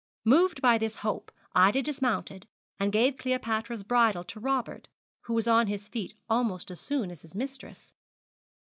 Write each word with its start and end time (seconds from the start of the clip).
Moved 0.25 0.63
by 0.63 0.79
this 0.79 0.95
hope, 1.05 1.31
Ida 1.53 1.83
dismounted, 1.83 2.47
and 2.79 2.91
gave 2.91 3.17
Cleopatra's 3.19 3.83
bridle 3.83 4.23
to 4.23 4.39
Robert, 4.39 4.87
who 5.25 5.35
was 5.35 5.47
on 5.47 5.67
his 5.67 5.87
feet 5.87 6.15
almost 6.27 6.71
as 6.71 6.79
soon 6.79 7.11
as 7.11 7.21
his 7.21 7.35
mistress. 7.35 7.93